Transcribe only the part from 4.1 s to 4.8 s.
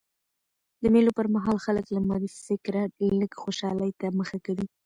مخه کوي.